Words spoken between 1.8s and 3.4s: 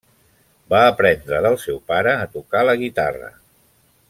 pare a tocar la guitarra.